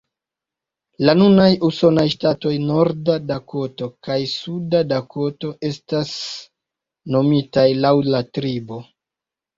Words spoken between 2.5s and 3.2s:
Norda